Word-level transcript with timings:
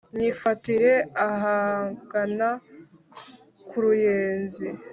Nyifatire 0.17 0.93
ahagana 1.29 2.49
ku 3.67 3.77
Ruyenzi( 3.83 4.67